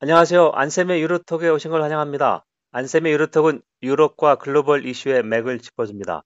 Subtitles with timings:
[0.00, 0.52] 안녕하세요.
[0.54, 2.44] 안쌤의 유로톡에 오신 걸 환영합니다.
[2.70, 6.22] 안쌤의 유로톡은 유럽과 글로벌 이슈의 맥을 짚어줍니다.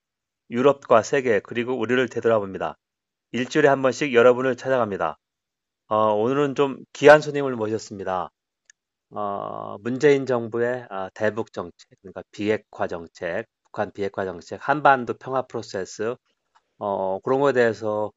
[0.51, 2.77] 유럽과 세계 그리고 우리를 되돌아봅니다.
[3.31, 5.17] 일주일에 한 번씩 여러분을 찾아갑니다.
[5.89, 8.31] 어, 오늘은 좀 귀한 손님을 모셨습니다.
[9.11, 16.17] 어, 문재인 정부의 아, 대북 정책, 그러니까 비핵화 정책, 북한 비핵화 정책, 한반도 평화 프로세스,
[16.79, 18.13] 어, 그런 거에 대해서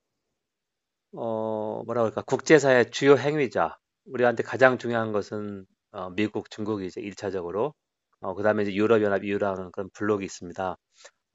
[1.13, 7.73] 어, 뭐라 그럴까, 국제사회 주요 행위자, 우리한테 가장 중요한 것은 어, 미국, 중국이 이제 1차적으로,
[8.21, 10.77] 어, 그 다음에 이제 유럽연합, EU라는 그런 블록이 있습니다.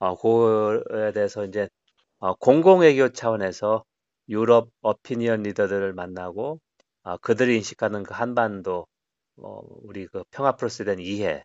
[0.01, 1.69] 어, 그거에 대해서 이제
[2.19, 3.84] 어, 공공외교 차원에서
[4.28, 6.61] 유럽 어피니언 리더들을 만나고
[7.02, 8.87] 어, 그들이 인식하는 그 한반도
[9.39, 11.45] 어, 우리 그 평화 프로세스에 대한 이해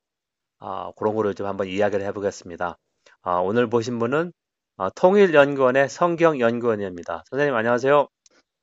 [0.59, 2.77] 어, 그런 거를 좀 한번 이야기를 해보겠습니다.
[3.23, 4.33] 어, 오늘 보신 분은
[4.77, 7.23] 어, 통일연구원의 성경연구원입니다.
[7.29, 8.07] 선생님 안녕하세요.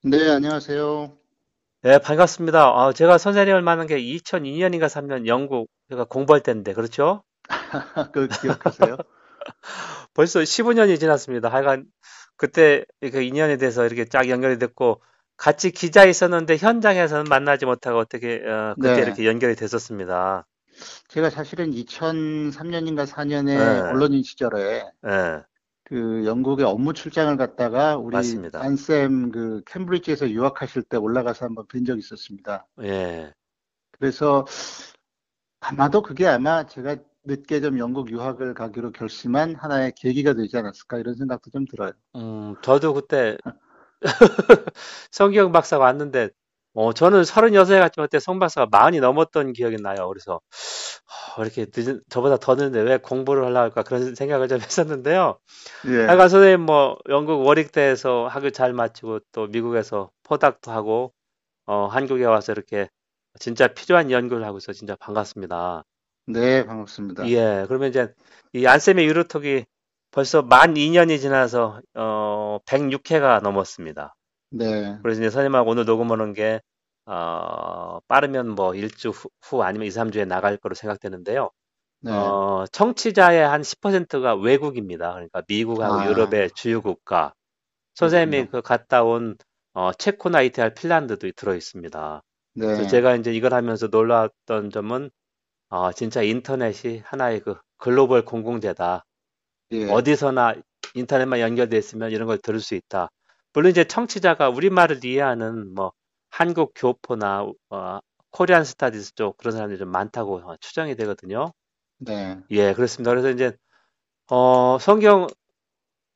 [0.04, 1.21] 네, 안녕하세요.
[1.84, 2.68] 네, 반갑습니다.
[2.68, 7.24] 아, 제가 선생님을 만난 게 2002년인가 3년 영국 제가 공부할 때인데 그렇죠?
[8.12, 8.96] 그 기억하세요?
[10.14, 11.48] 벌써 15년이 지났습니다.
[11.48, 11.86] 하여간
[12.36, 15.02] 그때 그 인연에 대해서 이렇게 쫙 연결이 됐고
[15.36, 19.02] 같이 기자 있었는데 현장에서는 만나지 못하고 어떻게 어, 그때 네.
[19.02, 20.46] 이렇게 연결이 됐었습니다.
[21.08, 25.42] 제가 사실은 2003년인가 4년에 네, 언론인 시절에 네,
[25.92, 28.62] 그 영국에 업무 출장을 갔다가 우리 맞습니다.
[28.62, 32.66] 안쌤 그 캠브리지에서 유학하실 때 올라가서 한번 뵌 적이 있었습니다.
[32.80, 33.30] 예.
[33.90, 34.46] 그래서
[35.60, 41.14] 아마도 그게 아마 제가 늦게 좀 영국 유학을 가기로 결심한 하나의 계기가 되지 않았을까 이런
[41.14, 41.92] 생각도 좀 들어요.
[42.16, 43.36] 음, 저도 그때
[45.10, 46.30] 성경 박사가 왔는데
[46.74, 50.08] 어, 저는 36에 갔지만 그때 성 박사가 40이 넘었던 기억이 나요.
[50.08, 50.40] 그래서
[51.36, 55.38] 어, 이렇게 늦은, 저보다 더 늦는데 왜 공부를 하려고 할까 그런 생각을 좀 했었는데요.
[55.88, 61.12] 예, 하여간 선생님 뭐 영국 워릭대에서 학위 잘 마치고 또 미국에서 포닥도 하고
[61.66, 62.88] 어, 한국에 와서 이렇게
[63.38, 65.84] 진짜 필요한 연구를 하고 있어 진짜 반갑습니다.
[66.26, 67.28] 네, 반갑습니다.
[67.28, 68.12] 예, 그러면 이제
[68.52, 69.64] 이 안쌤의 유로톡이
[70.10, 74.14] 벌써 만 2년이 지나서 어, 106회가 넘었습니다.
[74.52, 76.60] 네, 그래서 이제 선생님하고 오늘 녹음하는 게
[77.06, 81.50] 어, 빠르면 뭐 일주 후, 후 아니면 2, 3주에 나갈 거로 생각되는데요.
[82.00, 82.12] 네.
[82.12, 85.12] 어, 청취자의 한 10%가 외국입니다.
[85.12, 87.32] 그러니까 미국하고 아, 유럽의 주요 국가.
[87.94, 88.48] 선생님이.
[88.48, 89.36] 그 갔다 온
[89.74, 92.22] 어, 체코나 이탈리아, 핀란드도 들어 있습니다.
[92.54, 95.10] 그래서 네, 제가 이제 이걸 하면서 놀랐던 점은
[95.70, 99.04] 어, 진짜 인터넷이 하나의 그 글로벌 공공재다.
[99.72, 100.54] 예, 어디서나
[100.94, 103.10] 인터넷만 연결돼 있으면 이런 걸 들을 수 있다.
[103.52, 105.92] 물론 이제 청취자가 우리말을 이해하는 뭐
[106.30, 107.98] 한국 교포나 어,
[108.30, 111.52] 코리안 스타디스 쪽 그런 사람들이 좀 많다고 어, 추정이 되거든요.
[111.98, 112.38] 네.
[112.50, 113.10] 예, 그렇습니다.
[113.10, 113.56] 그래서 이제
[114.30, 115.26] 어, 성경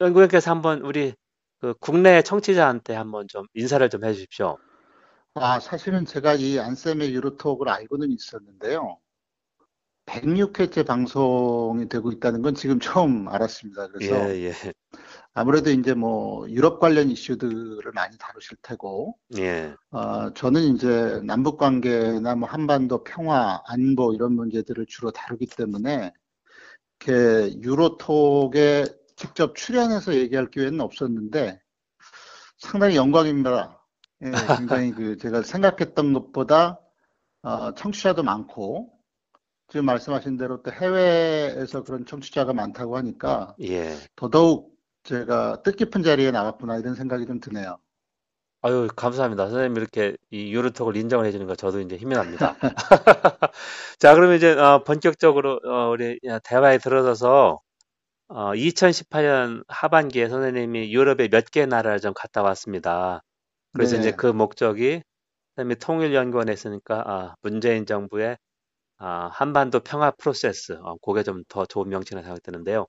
[0.00, 1.14] 연구원께서 한번 우리
[1.58, 4.58] 그 국내 청취자한테 한번 좀 인사를 좀 해주십시오.
[5.34, 8.98] 아, 사실은 제가 이 안쌤의 유로톡을 알고는 있었는데요.
[10.06, 13.84] 106회째 방송이 되고 있다는 건 지금 처음 알았습니다.
[13.84, 14.52] 예, 그래서 예,
[15.38, 22.34] 아무래도 이제 뭐 유럽 관련 이슈들을 많이 다루실 테고, 예, 어, 저는 이제 남북 관계나
[22.36, 26.10] 뭐 한반도 평화, 안보 이런 문제들을 주로 다루기 때문에
[27.04, 31.60] 이렇게 유로톡에 직접 출연해서 얘기할 기회는 없었는데
[32.56, 33.78] 상당히 영광입니다.
[34.22, 36.80] 예, 굉장히 그 제가 생각했던 것보다
[37.42, 38.90] 어, 청취자도 많고
[39.68, 43.96] 지금 말씀하신 대로 또 해외에서 그런 청취자가 많다고 하니까 예.
[44.16, 44.75] 더더욱
[45.06, 47.78] 제가 뜻깊은 자리에 나갔구나 이런 생각이 좀 드네요.
[48.62, 49.48] 아유, 감사합니다.
[49.48, 52.56] 선생님 이렇게 이 유로톡을 인정을 해주는 거 저도 이제 힘이 납니다.
[53.98, 57.58] 자, 그러면 이제 어, 본격적으로 어, 우리 대화에 들어서서
[58.28, 63.22] 어, 2018년 하반기에 선생님이 유럽의 몇 개 나라를 좀 갔다 왔습니다.
[63.74, 65.02] 그래서 이제 네, 그 목적이
[65.56, 68.38] 선생님이 통일연구원에 있으니까 아, 문재인 정부의
[68.98, 72.86] 아, 한반도 평화 프로세스, 어, 그게 좀 더 좋은 명칭이라 생각되는데요.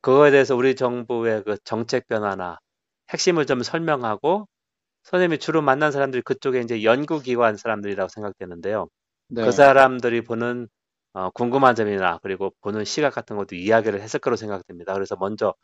[0.00, 2.58] 그거에 대해서 우리 정부의 그 정책 변화나
[3.10, 4.48] 핵심을 좀 설명하고
[5.04, 8.88] 선생님이 주로 만난 사람들이 그쪽에 이제 연구기관 사람들이라고 생각되는데요.
[9.34, 9.50] 그 네.
[9.50, 10.68] 사람들이 보는
[11.12, 14.94] 어, 궁금한 점이나 그리고 보는 시각 같은 것도 이야기를 했을 거로 생각됩니다.
[14.94, 15.54] 그래서 먼저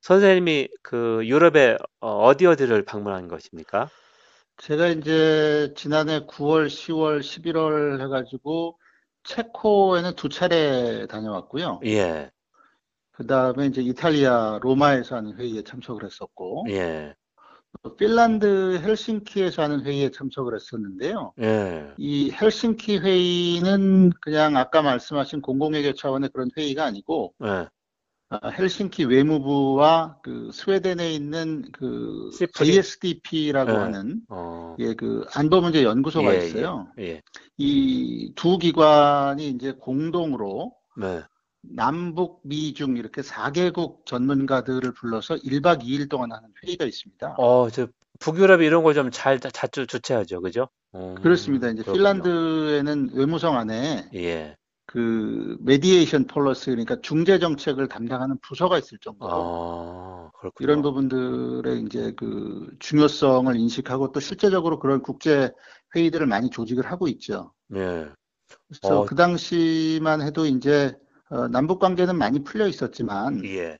[0.00, 3.88] 선생님이 그 유럽에 어, 어디 어디를 방문한 것입니까?
[4.56, 8.76] 제가 이제 지난해 9월, 10월, 11월 해가지고
[9.22, 11.80] 체코에는 두 차례 다녀왔고요.
[11.84, 12.30] 예,
[13.18, 17.16] 그 다음에 이제 이탈리아 로마에서 하는 회의에 참석을 했었고, 예,
[17.82, 21.32] 또 핀란드 헬싱키에서 하는 회의에 참석을 했었는데요.
[21.40, 27.66] 예, 이 헬싱키 회의는 그냥 아까 말씀하신 공공외교 차원의 그런 회의가 아니고, 예,
[28.28, 32.30] 아, 헬싱키 외무부와 그 스웨덴에 있는 그.
[32.54, 33.78] ISDP라고 네.
[33.78, 36.86] 하는 어, 예, 그 안보 문제 연구소가 예, 있어요.
[37.00, 37.22] 예, 예.
[37.56, 41.20] 이두 기관이 이제 공동으로 네.
[41.74, 47.36] 남북, 미중 이렇게 4개국 전문가들을 불러서 1박 2일 동안 하는 회의가 있습니다.
[47.38, 47.88] 어, 저
[48.20, 50.68] 북유럽이 이런 거좀잘 자주 주최하죠, 그죠?
[50.94, 51.68] 음, 그렇습니다.
[51.68, 51.94] 이제 그렇군요.
[51.94, 54.56] 핀란드에는 외무성 안에 예.
[54.86, 60.64] 그 mediation policy 그러니까 중재 정책을 담당하는 부서가 있을 정도로 아, 그렇군요.
[60.64, 65.52] 이런 부분들의 이제 그 중요성을 인식하고 또 실제적으로 그런 국제
[65.94, 67.52] 회의들을 많이 조직을 하고 있죠.
[67.74, 68.08] 예.
[68.66, 69.04] 그래서 어.
[69.04, 70.96] 그 당시만 해도 이제
[71.30, 73.78] 어, 남북 관계는 많이 풀려 있었지만 예.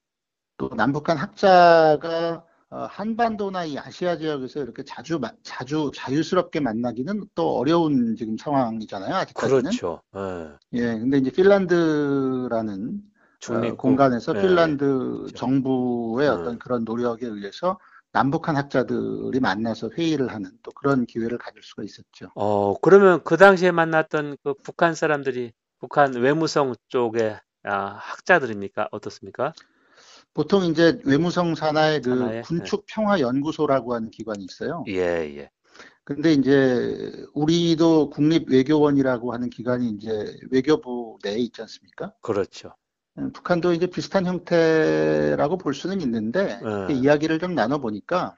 [0.57, 7.57] 또 남북한 학자가 어, 한반도나 이 아시아 지역에서 이렇게 자주 마- 자주 자유스럽게 만나기는 또
[7.57, 9.15] 어려운 지금 상황이잖아요.
[9.15, 9.63] 아직까지는.
[9.63, 10.03] 그렇죠.
[10.17, 10.49] 예.
[10.75, 13.79] 예, 근데 이제 핀란드라는 어, 중립국.
[13.79, 15.33] 공간에서 예, 핀란드 그렇죠.
[15.35, 16.35] 정부의 음.
[16.35, 17.79] 어떤 그런 노력에 의해서
[18.13, 22.29] 남북한 학자들이 만나서 회의를 하는 또 그런 기회를 가질 수가 있었죠.
[22.35, 28.89] 어, 그러면 그 당시에 만났던 그 북한 사람들이 북한 외무성 쪽의 아, 학자들입니까?
[28.91, 29.53] 어떻습니까?
[30.35, 34.85] 보통 이제 외무성 산하에 그 산하에, 군축 평화 연구소라고 하는 기관이 있어요.
[34.89, 34.95] 예,
[35.37, 35.51] 예.
[36.05, 42.15] 근데 이제 우리도 국립 외교원이라고 하는 기관이 이제 외교부 내에 있지 않습니까?
[42.23, 42.75] 그렇죠.
[43.19, 46.87] 음, 북한도 이제 비슷한 형태라고 볼 수는 있는데 네.
[46.87, 48.35] 그 이야기를 좀 나눠 보니까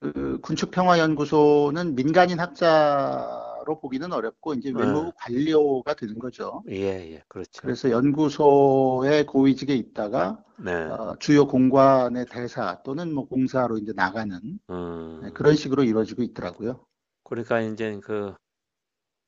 [0.00, 4.80] 그 군축 평화 연구소는 민간인 학자 로 보기는 어렵고 이제 네.
[4.80, 6.64] 외무부 관료가 되는 거죠.
[6.70, 7.22] 예, 예.
[7.28, 7.60] 그렇죠.
[7.60, 10.72] 그래서 연구소의 고위직에 있다가 네.
[10.72, 16.86] 어, 주요 공관의 대사 또는 뭐 공사로 이제 나가는 음, 네, 그런 식으로 이루어지고 있더라고요.
[17.24, 18.34] 그러니까 이제 그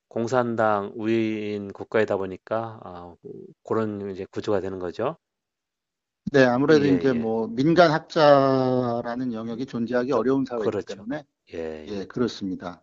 [0.08, 3.14] 공산당 우위인 국가이다 보니까 아,
[3.62, 5.18] 그런 이제 구조가 되는 거죠.
[6.32, 7.12] 네, 아무래도 예, 이제 예.
[7.12, 10.94] 뭐 민간 학자라는 영역이 존재하기 어려운 사회이기 그렇죠.
[10.94, 11.86] 때문에 예, 예.
[11.88, 12.82] 예, 그렇습니다.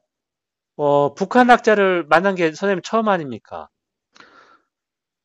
[0.77, 3.67] 어, 북한 학자를 만난 게 선생님 처음 아닙니까?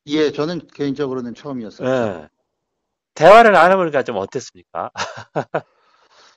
[0.06, 1.84] 예, 저는 개인적으로는 처음이었었죠.
[1.84, 2.28] 예.
[3.14, 4.90] 대화를 나눠보니까 좀 어땠습니까?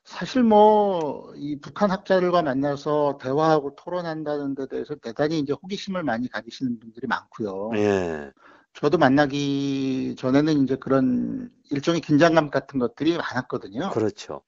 [0.04, 6.78] 사실 뭐, 이 북한 학자들과 만나서 대화하고 토론한다는 데 대해서 대단히 이제 호기심을 많이 가지시는
[6.80, 7.72] 분들이 많고요.
[7.76, 8.32] 예.
[8.74, 13.90] 저도 만나기 전에는 이제 그런 일종의 긴장감 같은 것들이 많았거든요.
[13.92, 14.42] 그렇죠.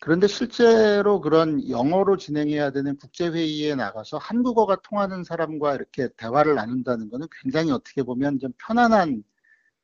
[0.00, 7.26] 그런데 실제로 그런 영어로 진행해야 되는 국제회의에 나가서 한국어가 통하는 사람과 이렇게 대화를 나눈다는 거는
[7.42, 9.24] 굉장히 어떻게 보면 좀 편안한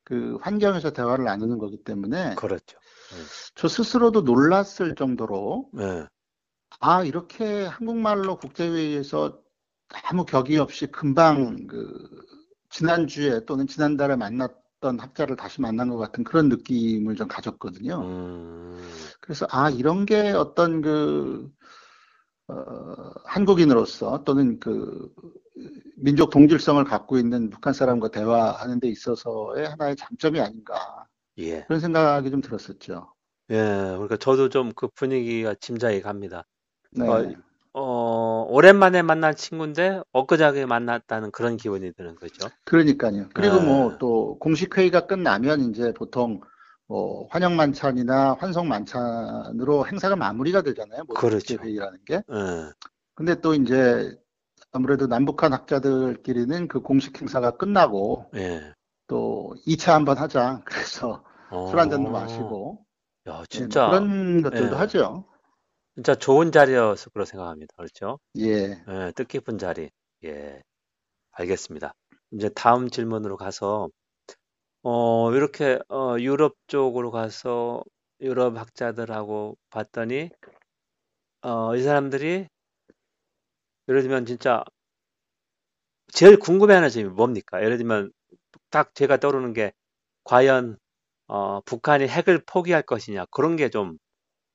[0.03, 2.77] 그 환경에서 대화를 나누는 거기 때문에 그렇죠.
[3.55, 6.07] 저 스스로도 놀랐을 정도로 예.
[6.79, 9.41] 아, 이렇게 한국말로 국제회의에서
[10.03, 11.91] 아무 격의 없이 금방 그
[12.69, 18.01] 지난주에 또는 지난달에 만났 던 학자를 다시 만난 것 같은 그런 느낌을 좀 가졌거든요.
[18.03, 18.77] 음,
[19.19, 21.49] 그래서 아, 이런 게 어떤 그
[22.47, 22.55] 어,
[23.25, 25.11] 한국인으로서 또는 그
[25.97, 31.07] 민족 동질성을 갖고 있는 북한 사람과 대화하는 데 있어서의 하나의 장점이 아닌가
[31.39, 31.63] 예.
[31.63, 33.11] 그런 생각이 좀 들었었죠.
[33.49, 33.55] 예.
[33.55, 36.43] 그러니까 저도 좀 그 분위기가 짐작이 갑니다.
[36.91, 37.07] 네.
[37.07, 37.33] 어,
[37.77, 42.47] 어, 오랜만에 만난 친구인데 엊그저께 만났다는 그런 기분이 드는 거죠.
[42.63, 43.27] 그러니까요.
[43.33, 43.65] 그리고 네.
[43.65, 46.39] 뭐또 공식 회의가 끝나면 이제 보통
[46.87, 51.03] 뭐 환영 만찬이나 환송 만찬으로 행사가 마무리가 되잖아요.
[51.05, 51.57] 모든 그렇죠.
[51.61, 52.15] 회의라는 게.
[52.15, 52.71] 예.
[53.13, 54.17] 근데 또 이제
[54.71, 58.71] 아무래도 남북한 학자들끼리는 그 공식 행사가 끝나고 예.
[59.07, 60.61] 또 2차 한번 하자.
[60.63, 62.85] 그래서 술한 잔도 어, 마시고
[63.27, 64.79] 야, 예, 뭐 진짜, 그런 것들도 예.
[64.79, 65.25] 하죠.
[65.95, 67.73] 진짜 좋은 자리여서 그렇게 생각합니다.
[67.77, 68.19] 그렇죠?
[68.39, 68.83] 예.
[68.87, 69.89] 예, 뜻깊은 자리.
[70.25, 70.61] 예,
[71.31, 71.93] 알겠습니다.
[72.31, 73.89] 이제 다음 질문으로 가서,
[74.83, 77.83] 어, 이렇게, 어, 유럽 쪽으로 가서
[78.21, 80.31] 유럽 학자들하고 봤더니,
[81.41, 82.47] 어, 이 사람들이,
[83.87, 84.63] 예를 들면 진짜,
[86.13, 87.61] 제일 궁금해하는 점이 뭡니까?
[87.63, 88.11] 예를 들면,
[88.71, 89.73] 딱 제가 떠오르는 게,
[90.23, 90.77] 과연,
[91.27, 93.97] 어, 북한이 핵을 포기할 것이냐, 그런 게 좀,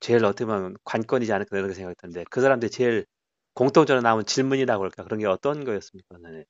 [0.01, 3.07] 제일 어떻게 보면 관건이지 않을까, 이렇게 생각했던데, 그 사람들이 제일
[3.55, 6.17] 공통적으로 나온 질문이라고 할까, 그런 게 어떤 거였습니까?
[6.23, 6.45] 네.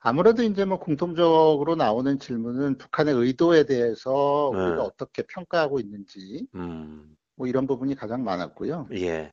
[0.00, 4.60] 아무래도 이제 뭐 공통적으로 나오는 질문은 북한의 의도에 대해서 네.
[4.60, 8.88] 우리가 어떻게 평가하고 있는지 음, 뭐 이런 부분이 가장 많았고요.
[8.94, 9.30] 예,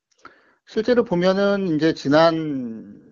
[0.68, 3.12] 실제로 보면은 이제 지난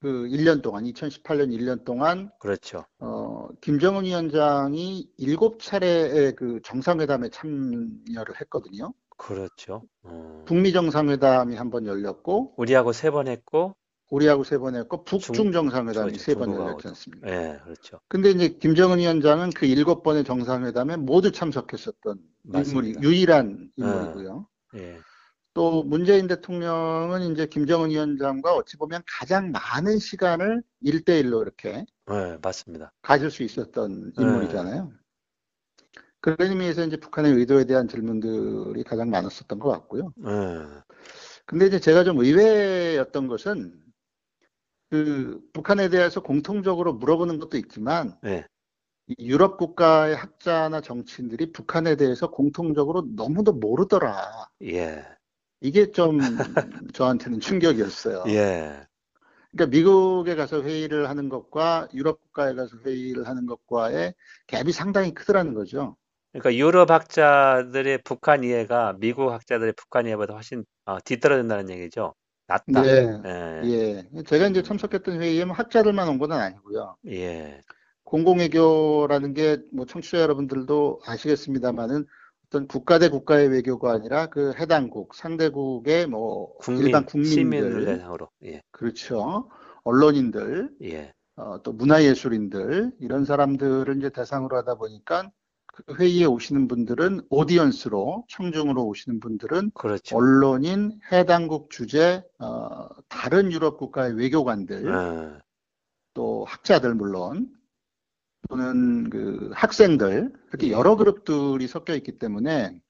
[0.00, 2.86] 그 1년 동안, 2018년 1년 동안, 그렇죠.
[2.98, 8.94] 어, 김정은 위원장이 일곱 차례의 그 정상회담에 참여를 했거든요.
[9.16, 9.82] 그렇죠.
[10.02, 13.76] 어, 북미 정상회담이 한 번 열렸고, 우리하고 세 번 했고,
[14.10, 16.52] 우리하고 세 번 했고 북중 중, 정상회담이 중- 세 번.
[16.54, 17.28] 열렸지 않습니까?
[17.28, 17.98] 예, 그렇죠.
[18.08, 23.00] 근데 이제 김정은 위원장은 그 일곱 번의 정상회담에 모두 참석했었던 인물이 맞습니다.
[23.02, 24.48] 유일한 인물이고요.
[24.76, 24.98] 예,
[25.54, 32.92] 또 문재인 대통령은 이제 김정은 위원장과 어찌 보면 가장 많은 시간을 일대일로 이렇게 예, 맞습니다.
[33.02, 34.22] 가질 수 있었던 네.
[34.22, 34.92] 인물이잖아요.
[36.26, 40.12] 그런 의미에서 이제 북한의 의도에 대한 질문들이 가장 많았었던 것 같고요.
[40.26, 40.32] 예,
[41.46, 43.80] 근데 이제 제가 좀 의외였던 것은
[44.90, 48.44] 그 북한에 대해서 공통적으로 물어보는 것도 있지만 예,
[49.06, 54.48] 이 유럽 국가의 학자나 정치인들이 북한에 대해서 공통적으로 너무도 모르더라.
[54.64, 55.04] 예,
[55.60, 56.18] 이게 좀
[56.92, 58.24] 저한테는 충격이었어요.
[58.26, 58.84] 예,
[59.52, 64.12] 그러니까 미국에 가서 회의를 하는 것과 유럽 국가에 가서 회의를 하는 것과의
[64.48, 65.96] 갭이 상당히 크더라는 거죠.
[66.38, 72.14] 그러니까 유럽 학자들의 북한 이해가 미국 학자들의 북한 이해보다 훨씬 어, 뒤떨어진다는 얘기죠.
[72.48, 72.82] 낫다.
[72.82, 73.20] 네.
[73.64, 74.22] 예, 예.
[74.22, 76.96] 제가 이제 참석했던 회의에 뭐 학자들만 온 건 아니고요.
[77.08, 77.60] 예,
[78.04, 82.06] 공공외교라는 게 뭐 청취자 여러분들도 아시겠습니다만은
[82.46, 88.28] 어떤 국가 대 국가의 외교가 아니라 그 해당국, 상대국의 뭐 국민, 일반 국민들, 대상으로.
[88.44, 89.50] 예, 그렇죠.
[89.84, 95.45] 언론인들, 예, 어, 또 문화예술인들 이런 사람들을 이제 대상으로 하다 보니까 그
[95.98, 100.16] 회의에 오시는 분들은 오디언스로 청중으로 오시는 분들은 그렇죠.
[100.16, 105.38] 언론인, 해당국 주재, 어, 다른 유럽 국가의 외교관들, 예,
[106.14, 107.50] 또 학자들 물론
[108.48, 110.72] 또는 그 학생들 이렇게 예.
[110.72, 112.80] 여러 그룹들이 섞여 있기 때문에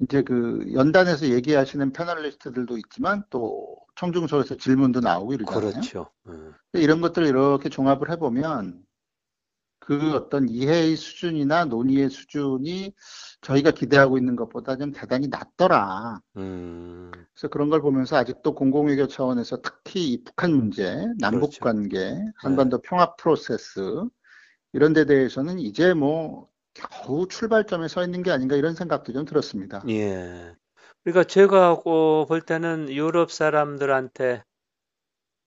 [0.00, 5.70] 이제 그 연단에서 얘기하시는 패널리스트들도 있지만 또 청중석에서 질문도 나오고 이러잖아요.
[5.70, 6.10] 그렇죠.
[6.28, 6.32] 예.
[6.72, 8.83] 근데 이런 것들을 이렇게 종합을 해보면
[9.86, 12.94] 그 어떤 이해의 수준이나 논의의 수준이
[13.42, 16.20] 저희가 기대하고 있는 것보다 좀 대단히 낮더라.
[16.38, 21.60] 음, 그래서 그런 걸 보면서 아직도 공공외교 차원에서 특히 이 북한 문제, 남북 그렇죠.
[21.60, 24.04] 관계, 한반도 평화 프로세스
[24.72, 29.82] 이런 데 대해서는 이제 뭐 겨우 출발점에 서 있는 게 아닌가 이런 생각도 좀 들었습니다.
[29.88, 30.54] 예.
[31.02, 34.44] 그러니까 제가 어, 볼 때는 유럽 사람들한테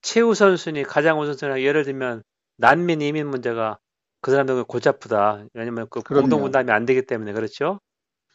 [0.02, 2.22] 최우선 순위, 가장 우선순위, 예를 들면
[2.56, 3.80] 난민 이민 문제가
[4.20, 5.44] 그 사람들은 골치 아프다.
[5.54, 6.00] 왜냐면 그.
[6.02, 7.80] 공동 분담이 안 되기 때문에 그렇죠.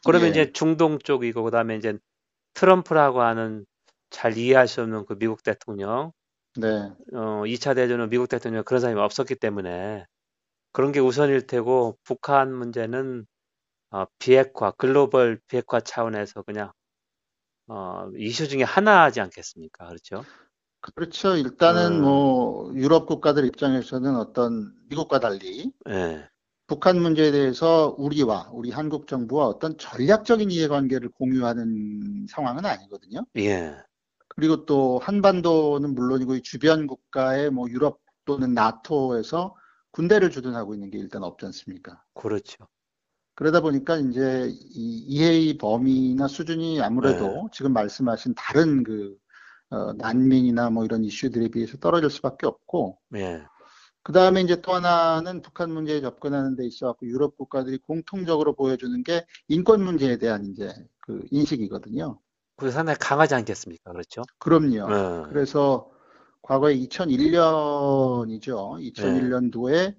[0.06, 0.32] 그러면 예.
[0.32, 1.98] 이제 중동 쪽이고 그다음에 이제
[2.54, 3.66] 트럼프라고 하는
[4.10, 6.12] 잘 이해할 수 없는 그 미국 대통령,
[6.56, 6.68] 네,
[7.14, 10.06] 어, 2차 대전은 미국 대통령 그런 사람이 없었기 때문에
[10.72, 13.26] 그런 게 우선일 테고 북한 문제는
[13.92, 16.72] 어, 비핵화, 글로벌 비핵화 차원에서 그냥
[17.68, 19.88] 어, 이슈 중에 하나지 않겠습니까?
[19.88, 20.24] 그렇죠?
[20.84, 21.38] 그렇죠.
[21.38, 22.02] 일단은 음.
[22.02, 26.28] 뭐 유럽 국가들 입장에서는 어떤 미국과 달리 예,
[26.68, 33.26] 북한 문제에 대해서 우리와 우리 한국 정부와 어떤 전략적인 이해관계를 공유하는 상황은 아니거든요.
[33.38, 33.76] 예,
[34.28, 39.56] 그리고 또 한반도는 물론이고 이 주변 국가의 뭐 유럽 또는 나토에서
[39.92, 42.04] 군대를 주둔하고 있는 게 일단 없지 않습니까?
[42.14, 42.68] 그렇죠.
[43.36, 49.18] 그러다 보니까 이제 이 이해의 범위나 수준이 아무래도 지금 말씀하신 다른 그
[49.74, 53.44] 어, 난민이나 뭐 이런 이슈들에 비해서 떨어질 수밖에 없고 예,
[54.04, 59.04] 그 다음에 이제 또 하나는 북한 문제에 접근하는 데 있어 갖고 유럽 국가들이 공통적으로 보여주는
[59.04, 62.20] 게 인권 문제에 대한 이제 그 인식이거든요.
[62.56, 63.92] 그게 상당히 강하지 않겠습니까?
[63.92, 64.22] 그렇죠?
[64.38, 64.92] 그럼요.
[64.92, 65.90] 예, 그래서
[66.44, 68.94] 과거에 2001년이죠.
[68.94, 69.96] 2001년도에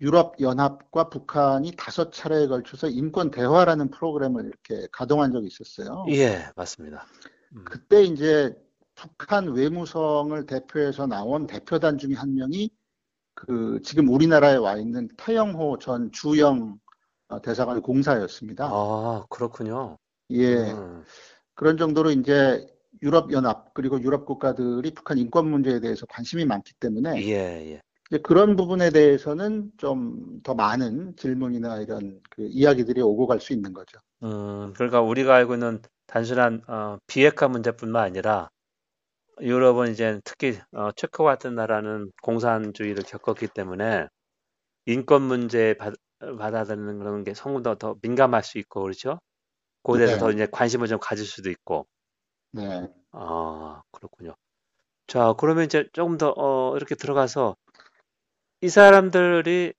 [0.00, 6.06] 유럽 연합과 북한이 다섯 차례에 걸쳐서 인권 대화라는 프로그램을 이렇게 가동한 적이 있었어요.
[6.08, 7.06] 예, 맞습니다.
[7.54, 8.56] 음, 그때 이제
[9.00, 12.70] 북한 외무성을 대표해서 나온 대표단 중에 한 명이
[13.34, 16.78] 그 지금 우리나라에 와 있는 태영호 전 주영
[17.28, 18.68] 어, 대사관 공사였습니다.
[18.70, 19.98] 아, 그렇군요.
[20.30, 20.56] 예.
[20.72, 21.04] 음,
[21.54, 22.66] 그런 정도로 이제
[23.02, 27.80] 유럽 연합 그리고 유럽 국가들이 북한 인권 문제에 대해서 관심이 많기 때문에 예, 예.
[28.10, 33.72] 이제 그런 부분에 대해서는 좀 더 많은 질문이나 이런 그 이야기들이 오고 갈 수 있는
[33.72, 33.98] 거죠.
[34.22, 38.50] 음, 그러니까 우리가 알고 있는 단순한 어, 비핵화 문제뿐만 아니라
[39.40, 44.06] 유럽은 이제 특히 어, 체코 같은 나라는 공산주의를 겪었기 때문에
[44.86, 49.20] 인권 문제 받, 받아들이는 그런 게 성분도 더 민감할 수 있고 그렇죠?
[49.84, 50.20] 그에 대해서 네.
[50.20, 51.86] 더 이제 관심을 좀 가질 수도 있고
[52.52, 52.88] 네.
[53.12, 54.34] 아 그렇군요.
[55.08, 57.56] 자 그러면 이제 조금 더 어, 이렇게 들어가서
[58.62, 59.72] 이 사람들이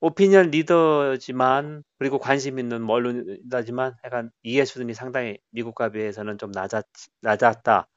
[0.00, 6.84] 오피니언 리더지만 그리고 관심 있는 뭐 언론이지만 약간 이해 수준이 상당히 미국과 비해서는 좀 낮았,
[7.22, 7.88] 낮았다.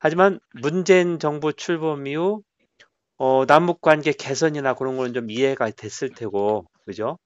[0.00, 2.42] 하지만 문재인 정부 출범 이후
[3.18, 7.18] 어, 남북 관계 개선이나 그런 거는 좀 이해가 됐을 테고, 그죠?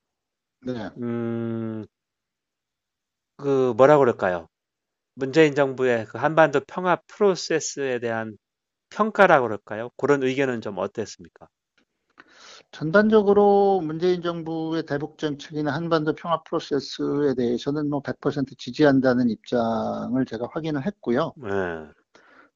[0.62, 0.90] 네.
[1.00, 1.86] 음,
[3.36, 4.48] 그 뭐라 그럴까요?
[5.14, 8.36] 문재인 정부의 그 한반도 평화 프로세스에 대한
[8.90, 9.90] 평가라고 그럴까요?
[9.96, 11.48] 그런 의견은 좀 어땠습니까?
[12.72, 20.86] 전반적으로 문재인 정부의 대북 정책이나 한반도 평화 프로세스에 대해서는 뭐 100% 지지한다는 입장을 제가 확인을
[20.86, 21.32] 했고요.
[21.36, 21.48] 네.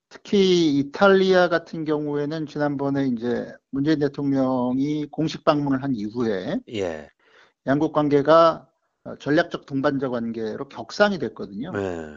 [0.09, 7.11] 특히 이탈리아 같은 경우에는 지난번에 이제 문재인 대통령이 공식 방문을 한 이후에 예.
[7.67, 8.69] 양국 관계가
[9.19, 11.73] 전략적 동반자 관계로 격상이 됐거든요.
[11.73, 12.15] 네.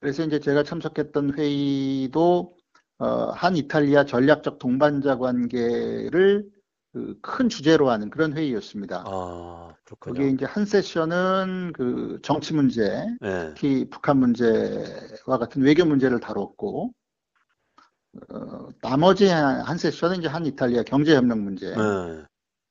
[0.00, 2.56] 그래서 이제 제가 참석했던 회의도
[2.98, 6.48] 어, 한 이탈리아 전략적 동반자 관계를
[6.94, 9.02] 그 큰 주제로 하는 그런 회의였습니다.
[9.04, 9.74] 아.
[9.98, 13.48] 거기에 이제 한 세션은 그 정치 문제, 네.
[13.48, 16.92] 특히 북한 문제와 같은 외교 문제를 다뤘고,
[18.30, 22.26] 어, 나머지 한, 한 세션은 이제 한 이탈리아 경제협력 문제를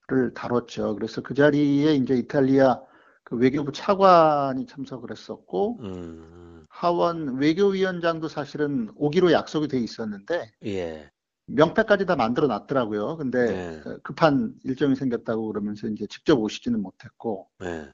[0.07, 0.33] 네.
[0.33, 0.95] 다뤘죠.
[0.95, 2.79] 그래서 그 자리에 이제 이탈리아
[3.23, 11.09] 그 외교부 차관이 참석을 했었고, 음, 하원 외교위원장도 사실은 오기로 약속이 돼 있었는데, 예.
[11.47, 13.17] 명패까지 다 만들어 놨더라고요.
[13.17, 13.81] 근데 네.
[13.85, 17.89] 어, 급한 일정이 생겼다고 그러면서 이제 직접 오시지는 못했고, 네.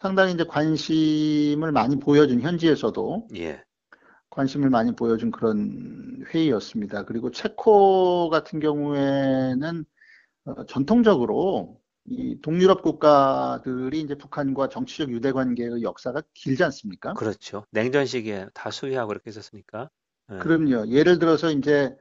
[0.00, 3.64] 상당히 이제 관심을 많이 보여준 현지에서도 예.
[4.36, 7.04] 관심을 많이 보여준 그런 회의였습니다.
[7.04, 9.84] 그리고 체코 같은 경우에는
[10.44, 17.14] 어, 전통적으로 이 동유럽 국가들이 이제 북한과 정치적 유대 관계의 역사가 길지 않습니까?
[17.14, 17.64] 그렇죠.
[17.70, 19.88] 냉전 시기에 다 수비하고 그렇게 했었으니까.
[20.28, 20.38] 네.
[20.38, 20.88] 그럼요.
[20.88, 21.96] 예를 들어서 이제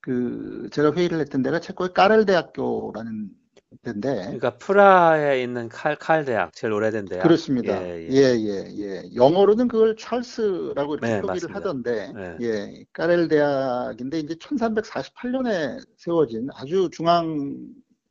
[0.00, 3.28] 그 제가 회의를 했던 데가 체코의 까렐 대학교라는
[3.82, 7.22] 데인데 그러니까 프라하에 있는 칼, 칼 대학, 제일 오래된 대학.
[7.22, 7.82] 그렇습니다.
[7.86, 8.08] 예, 예.
[8.10, 9.02] 예, 예, 예.
[9.14, 11.54] 영어로는 그걸 찰스라고 이렇게 네, 표기를 맞습니다.
[11.58, 12.36] 하던데, 네.
[12.42, 17.56] 예, 까렐 대학인데 이제 1348년에 세워진 아주 중앙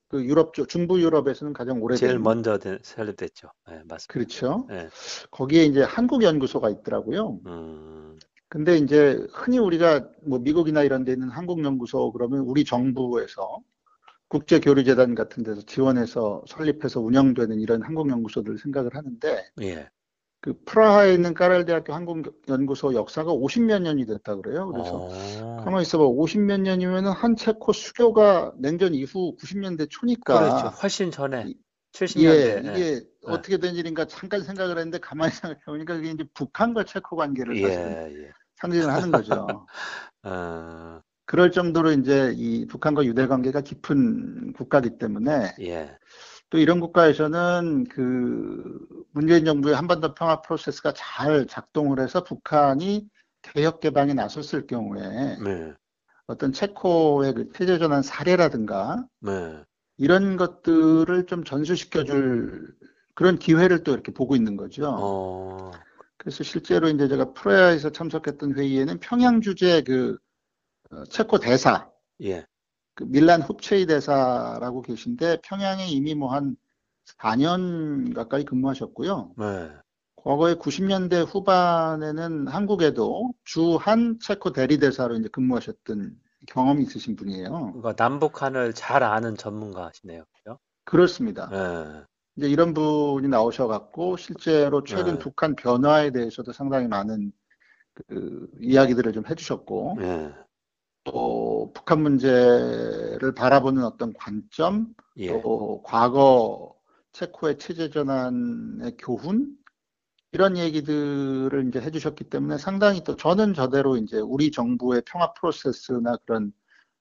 [0.07, 3.47] 그 유럽 쪽, 중부 유럽에서는 가장 오래된 제일 먼저 된- 설립됐죠.
[3.67, 4.07] 네, 맞습니다.
[4.13, 4.67] 그렇죠.
[4.69, 4.87] 네.
[5.31, 7.39] 거기에 이제 한국 연구소가 있더라고요.
[7.47, 13.57] 음, 근데 이제 흔히 우리가 뭐 미국이나 이런 데 있는 한국 연구소 그러면 우리 정부에서
[14.33, 19.87] 국제교류재단 같은 데서 지원해서 설립해서 운영되는 이런 한국 연구소들 생각을 하는데 예.
[20.41, 24.67] 그 프라하에 있는 까랄대학교 한국연구소 역사가 50몇 년이 됐다 그래요.
[24.71, 26.03] 그래서 어, 가만히 있어봐.
[26.03, 30.67] 50몇 년이면은 한 체코 수교가 냉전 이후 90년대 초니까 그렇죠.
[30.81, 31.55] 훨씬 전에 이-
[31.93, 32.25] 70년대.
[32.25, 32.71] 예, 예.
[32.71, 37.55] 이게 어떻게 된 일인가 잠깐 생각을 했는데 가만히 생각해 보니까 그게 이제 북한과 체코 관계를
[37.61, 38.31] 사실 예, 예.
[38.55, 39.47] 상징을 하는 거죠.
[40.23, 40.99] 어,
[41.33, 45.97] 그럴 정도로 이제 이 북한과 유대 관계가 깊은 국가이기 때문에 예.
[46.51, 48.79] 또 이런 국가에서는 그
[49.13, 53.09] 문재인 정부의 한반도 평화 프로세스가 잘 작동을 해서 북한이
[53.41, 55.73] 개혁 개방에 나섰을 경우에 네.
[56.27, 59.63] 어떤 체코의 그 체제 전환 사례라든가 네.
[59.97, 62.75] 이런 것들을 좀 전수시켜줄
[63.15, 64.85] 그런 기회를 또 이렇게 보고 있는 거죠.
[64.87, 65.71] 어,
[66.17, 70.19] 그래서 실제로 이제 제가 프로야에서 참석했던 회의에는 평양 주재 그 어,
[71.09, 71.89] 체코 대사
[72.21, 72.45] 예.
[72.95, 76.55] 그 밀란 흡체이 대사라고 계신데 평양에 이미 뭐 한
[77.19, 79.33] 4년 가까이 근무하셨고요.
[79.37, 79.69] 네.
[80.15, 86.15] 과거에 90년대 후반에는 한국에도 주한 체코 대리 대사로 이제 근무하셨던
[86.47, 87.49] 경험이 있으신 분이에요.
[87.49, 90.23] 그러니까 남북한을 잘 아는 전문가시네요.
[90.33, 90.59] 그죠?
[90.85, 91.49] 그렇습니다.
[91.49, 92.03] 네.
[92.37, 95.19] 이제 이런 분이 나오셔갖고 실제로 최근 네.
[95.19, 97.31] 북한 변화에 대해서도 상당히 많은
[97.93, 100.33] 그 이야기들을 좀 해주셨고 예.
[101.03, 105.27] 또 북한 문제를 바라보는 어떤 관점 예.
[105.27, 106.75] 또 과거
[107.11, 109.55] 체코의 체제 전환의 교훈
[110.31, 116.51] 이런 얘기들을 이제 해주셨기 때문에 상당히 또 저는 저대로 이제 우리 정부의 평화 프로세스나 그런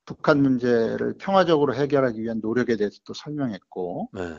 [0.05, 4.37] 북한 문제를 평화적으로 해결하기 위한 노력에 대해서 또 설명했고 네.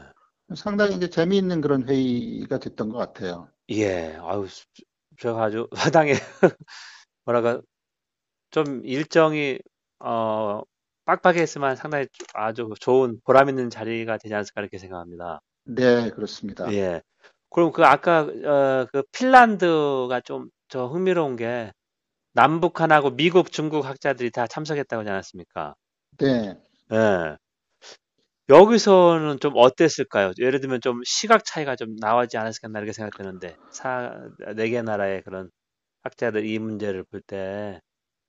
[0.55, 3.47] 상당히 이제 재미있는 그런 회의가 됐던 것 같아요.
[3.69, 4.15] 예.
[4.21, 4.45] 아유,
[5.17, 6.13] 제가 아주 상당히
[7.25, 7.61] 뭐랄까
[8.53, 9.59] 좀 일정이
[9.99, 10.61] 어
[11.05, 15.41] 빡빡했지만 상당히 아주 좋은 보람 있는 자리가 되지 않았을까 이렇게 생각합니다.
[15.65, 16.71] 네, 그렇습니다.
[16.73, 17.01] 예.
[17.49, 21.71] 그럼 그 아까 어, 그 핀란드가 좀 저 흥미로운 게
[22.33, 25.75] 남북한하고 미국, 중국 학자들이 다 참석했다고 하지 않았습니까?
[26.19, 26.57] 네.
[26.91, 27.37] 예.
[28.49, 30.31] 여기서는 좀 어땠을까요?
[30.39, 34.11] 예를 들면 좀 시각 차이가 좀 나오지 않았을까 이렇게 생각되는데 사,
[34.55, 35.49] 네 개 나라의 그런
[36.03, 37.81] 학자들 이 문제를 볼 때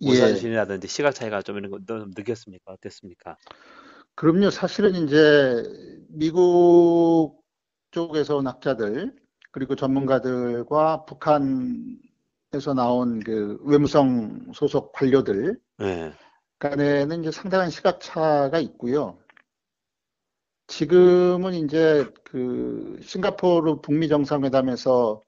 [0.02, 0.08] 예.
[0.08, 2.72] 우선순위라든지 시각 차이가 좀 이런 거좀 느꼈습니까?
[2.72, 3.36] 어땠습니까?
[4.14, 4.50] 그럼요.
[4.50, 5.62] 사실은 이제
[6.08, 7.42] 미국
[7.90, 9.14] 쪽에서 온 학자들
[9.50, 16.12] 그리고 전문가들과 북한에서 나온 그 외무성 소속 관료들 예.
[16.58, 19.18] 간에는 이제 상당한 시각 차가 있고요.
[20.66, 25.22] 지금은 이제 그 싱가포르 북미 정상회담에서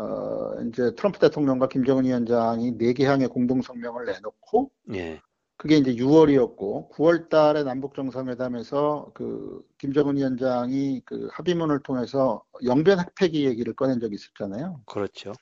[0.00, 5.20] 어 이제 트럼프 대통령과 김정은 위원장이 네 개 항의 공동 성명을 내놓고 예.
[5.58, 13.44] 그게 이제 6월이었고 9월 달에 남북 정상회담에서 그 김정은 위원장이 그 합의문을 통해서 영변 핵폐기
[13.44, 14.80] 얘기를 꺼낸 적이 있었잖아요.
[14.86, 15.32] 그렇죠.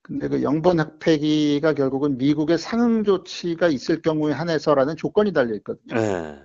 [0.00, 5.94] 근데 그 영변 핵폐기가 결국은 미국의 상응 조치가 있을 경우에 한해서라는 조건이 달려 있거든요.
[5.94, 6.38] 네.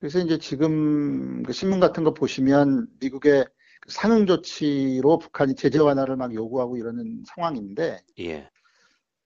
[0.00, 3.57] 그래서 이제 지금 그 신문 같은 거 보시면 미국의 그
[3.88, 8.48] 상응 조치로 북한이 제재 완화를 막 요구하고 이러는 상황인데 예.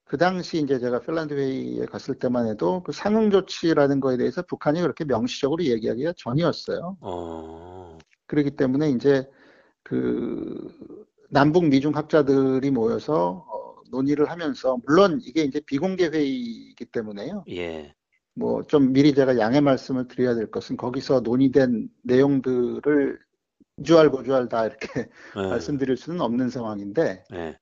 [0.05, 4.81] 그 당시 이제 제가 핀란드 회의에 갔을 때만 해도 그 상응 조치라는 거에 대해서 북한이
[4.81, 6.97] 그렇게 명시적으로 얘기하기가 전이었어요.
[7.01, 7.97] 어.
[8.27, 9.27] 그렇기 때문에 이제
[9.83, 10.71] 그
[11.29, 17.45] 남북 미중 학자들이 모여서 어, 논의를 하면서 물론 이게 이제 비공개 회의이기 때문에요.
[17.49, 17.93] 예.
[18.35, 23.19] 뭐 좀 미리 제가 양해 말씀을 드려야 될 것은 거기서 논의된 내용들을
[23.83, 25.09] 주알 고주알 다 이렇게 네.
[25.75, 27.57] 말씀드릴 수는 없는 상황인데 네.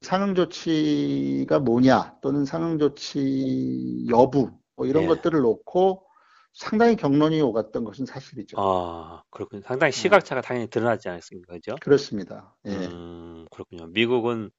[0.00, 5.06] 상응 조치가 뭐냐 또는 상응 조치 여부 뭐 이런 예.
[5.06, 6.06] 것들을 놓고
[6.52, 8.56] 상당히 경론이 오갔던 것은 사실이죠.
[8.58, 9.60] 아, 그렇군요.
[9.62, 11.52] 상당히 시각차가 당연히 드러나지 않았습니까?
[11.52, 11.74] 그죠?
[11.82, 12.56] 그렇습니다.
[12.64, 12.70] 예.
[12.70, 13.86] 음, 그렇군요.
[13.88, 14.50] 미국은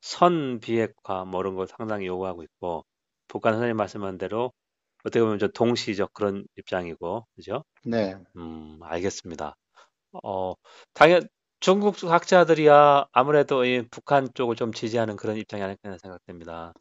[0.00, 2.86] 선 비핵화 뭐 이런 거 상당히 요구하고 있고,
[3.28, 4.50] 북한 선생님 말씀한 대로
[5.04, 7.64] 어떻게 보면 좀 동시적 그런 입장이고, 그죠?
[7.84, 8.16] 네.
[8.36, 9.54] 음, 알겠습니다.
[10.22, 10.54] 어,
[10.94, 11.22] 당연
[11.60, 16.74] 중국 학자들이야 아무래도 이 북한 쪽을 좀 지지하는 그런 입장이 아닐까 생각됩니다.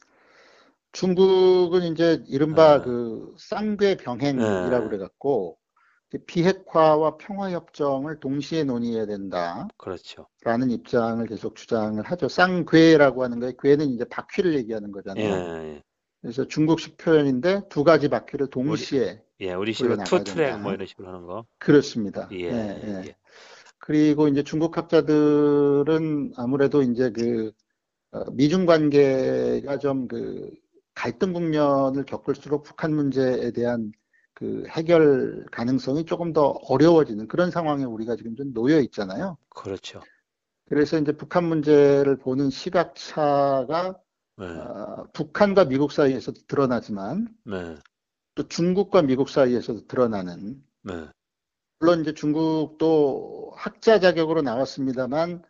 [0.94, 2.84] 중국은 이제 이른바 네.
[2.84, 4.90] 그 쌍궤 병행이라고 네.
[4.90, 5.58] 그래갖고
[6.28, 10.28] 비핵화와 평화협정을 동시에 논의해야 된다라는 그렇죠.
[10.72, 12.28] 입장을 계속 주장을 하죠.
[12.30, 15.46] 쌍궤라고 하는 거에 궤는 이제 바퀴를 얘기하는 예, 거잖아요.
[15.78, 15.84] 예,
[16.22, 20.60] 그래서 중국식 표현인데 두 가지 바퀴를 동시에 예, 우리 식으로 two track.
[20.62, 21.46] 뭐 이런 식으로 하는 거.
[21.58, 22.30] 그렇습니다.
[22.32, 23.04] 예, 예, 예.
[23.08, 23.16] 예.
[23.80, 27.52] 그리고 이제 중국 학자들은 아무래도 이제 그
[28.12, 30.52] 어, 미중 관계가 좀 그
[30.94, 33.92] 갈등 국면을 겪을수록 북한 문제에 대한
[34.34, 39.38] 그 해결 가능성이 조금 더 어려워지는 그런 상황에 우리가 지금 좀 놓여 있잖아요.
[39.50, 40.02] 그렇죠.
[40.70, 44.00] 그래서 이제 북한 문제를 보는 시각차가
[44.42, 47.76] 네, 어, 북한과 미국 사이에서도 드러나지만 네,
[48.34, 51.10] 또 중국과 미국 사이에서도 드러나는 네,
[51.78, 55.44] 물론 이제 중국도 학자 자격으로 나왔습니다만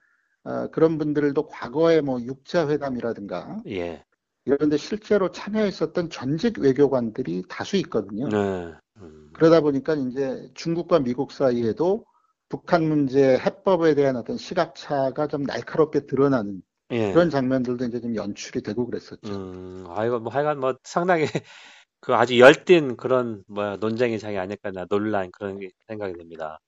[0.43, 4.03] 어, 그런 분들도 과거에 뭐 육자 회담이라든가 예,
[4.43, 8.27] 이런 데 실제로 참여했었던 전직 외교관들이 다수 있거든요.
[8.27, 12.03] 네, 음, 그러다 보니까 이제 중국과 미국 사이에도
[12.49, 17.11] 북한 문제 해법에 대한 어떤 시각차가 좀 날카롭게 드러나는 예.
[17.11, 19.33] 그런 장면들도 이제 좀 연출이 되고 그랬었죠.
[19.33, 21.25] 음, 아, 이거 뭐 하여간 뭐 상당히
[22.01, 26.59] 그 아주 열띤 그런 뭐야 논쟁의 장이 아닐까 나 논란 그런 게 생각이 듭니다.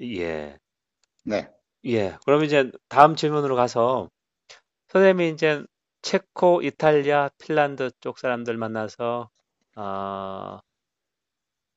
[0.00, 0.58] 예,
[1.24, 1.48] 네.
[1.86, 2.16] 예.
[2.26, 4.08] 그럼 이제 다음 질문으로 가서
[4.88, 5.64] 선생님이 이제
[6.02, 9.30] 체코, 이탈리아, 핀란드 쪽 사람들 만나서
[9.76, 10.58] 어,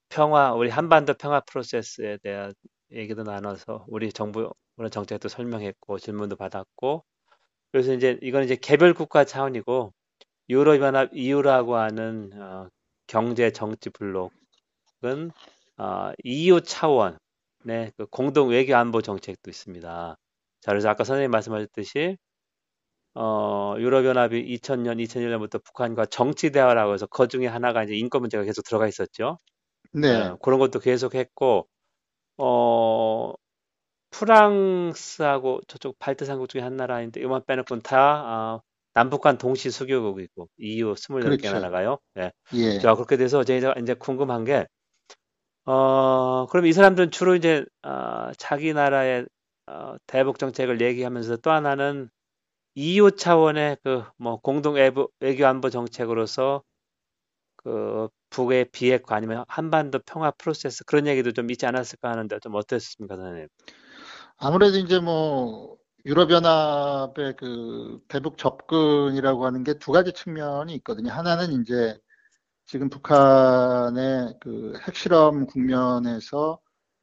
[0.10, 2.54] 평화, 우리 한반도 평화 프로세스에 대한
[2.92, 7.04] 얘기도 나눠서 우리 정부 그런 정책도 설명했고 질문도 받았고
[7.72, 9.94] 그래서 이제 이건 이제 개별 국가 차원이고
[10.50, 12.70] 유럽연합 EU라고 하는 어,
[13.08, 14.32] 경제 정치 블록은
[15.78, 17.18] 어, EU 차원의
[17.98, 20.18] 그 공동 외교 안보 정책도 있습니다.
[20.62, 22.18] 자, 그래서 아까 선생님 말씀하셨듯이
[23.16, 28.64] 어, 유럽연합이 2000년, 2001년부터 북한과 정치 대화라고 해서 그 중에 하나가 이제 인권 문제가 계속
[28.64, 29.40] 들어가 있었죠.
[29.94, 30.08] 네.
[30.10, 31.68] 예, 그런 것도 계속했고
[32.38, 33.34] 어,
[34.20, 38.62] 프랑스하고 저쪽 발트 삼국 중에 한 나라인데 이만 빼놓고는 다 아,
[38.94, 41.60] 남북한 동시 수교국이고 EU 28개나 그렇죠.
[41.60, 42.00] 나가요.
[42.18, 42.32] 예.
[42.54, 42.80] 예.
[42.80, 44.66] 자, 그렇게 돼서 제가 이제 궁금한 게
[45.66, 49.26] 어, 그럼 이 사람들은 주로 이제 어, 자기 나라의
[49.68, 52.10] 어, 대북 정책을 얘기하면서 또 하나는
[52.76, 56.64] EU 차원의 그 뭐 공동 외부, 외교 안보 정책으로서
[57.58, 63.16] 그 북의 비핵화 아니면 한반도 평화 프로세스 그런 얘기도 좀 있지 않았을까 하는데 좀 어땠습니까,
[63.16, 63.48] 선생님?
[64.38, 71.12] 아무래도 이제 뭐 유럽연합의 그 대북 접근이라고 하는 게 두 가지 측면이 있거든요.
[71.12, 71.98] 하나는 이제
[72.66, 76.60] 지금 북한의 그 핵실험 국면에서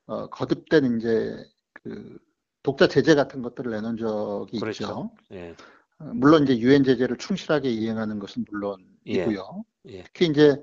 [0.06, 1.36] 어, 거듭된 이제
[1.74, 2.18] 그
[2.62, 4.84] 독자 제재 같은 것들을 내놓은 적이 그렇죠.
[4.84, 5.10] 있죠.
[5.32, 5.56] 예,
[5.98, 9.64] 어, 물론 이제 유엔 제재를 충실하게 이행하는 것은 물론이고요.
[9.88, 10.56] 예, 특히 이제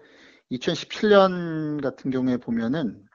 [0.51, 3.05] 2017년 같은 경우에 보면은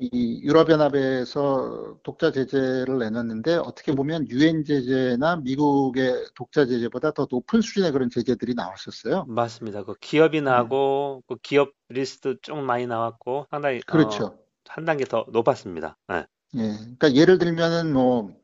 [0.00, 7.92] 이 유럽연합에서 독자 제재를 내놨는데 어떻게 보면 유엔 제재나 미국의 독자 제재보다 더 높은 수준의
[7.92, 9.26] 그런 제재들이 나왔었어요.
[9.28, 9.84] 맞습니다.
[9.84, 14.38] 그 기업이 나고 그 기업 리스트 좀 많이 나왔고 상당히 어, 그렇죠.
[14.66, 15.98] 한 단계 더 높았습니다.
[16.12, 16.72] 예, 예.
[16.78, 18.34] 그러니까 예를 들면은 뭐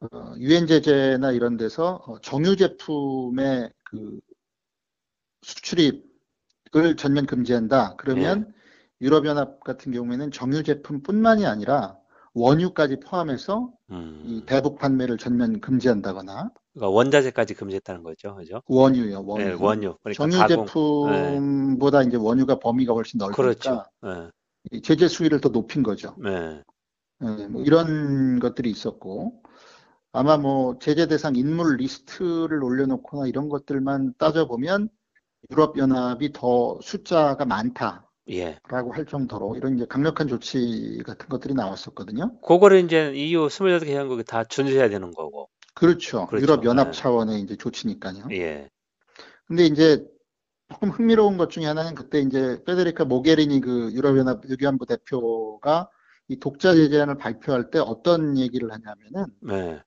[0.00, 4.20] 어, 유엔 제재나 이런 데서 어, 정유 제품의 그
[5.40, 7.92] 수출입을 전면 금지한다.
[7.92, 8.52] 예, 그러면
[9.00, 11.96] 유럽연합 같은 경우에는 정유 제품뿐만이 아니라
[12.34, 18.62] 원유까지 포함해서 이 음, 대북 판매를 전면 금지한다거나 그러니까 원자재까지 금지했다는 거죠, 그죠?
[18.66, 19.62] 원유요, 예, 원유.
[19.62, 19.96] 원유.
[20.02, 20.64] 그러니까 정유 가공.
[20.64, 23.70] 예, 제품보다 이제 원유가 범위가 훨씬 그렇죠.
[23.70, 24.30] 넓으니까 예,
[24.72, 26.14] 이 제재 수위를 더 높인 거죠.
[26.26, 26.62] 예,
[27.22, 29.42] 예, 뭐 이런 것들이 있었고
[30.12, 34.88] 아마 뭐 제재 대상 인물 리스트를 올려놓거나 이런 것들만 따져보면
[35.50, 38.07] 유럽 연합이 더 숫자가 많다
[38.68, 38.96] 라고 예.
[38.96, 42.38] 할 정도로 이런 이제 강력한 조치 같은 것들이 나왔었거든요.
[42.40, 45.48] 그거를 이제 EU 28개 회원국이 다 준수해야 되는 거고.
[45.74, 46.26] 그렇죠.
[46.26, 46.42] 그렇죠.
[46.42, 48.24] 유럽 연합 예, 차원의 이제 조치니까요.
[48.32, 48.68] 예,
[49.46, 50.04] 근데 이제
[50.70, 55.88] 조금 흥미로운 것 중에 하나는 그때 이제 페데리카 모게리니 그 유럽 연합 외교안보 대표가
[56.28, 59.82] 이 독자 제재안을 발표할 때 어떤 얘기를 하냐면은 예,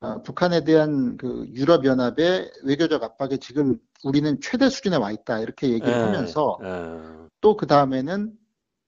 [0.00, 5.68] 어, 북한에 대한 그 유럽 연합의 외교적 압박에 지금 우리는 최대 수준에 와 있다 이렇게
[5.68, 8.32] 얘기를 예, 하면서 예, 또그 다음에는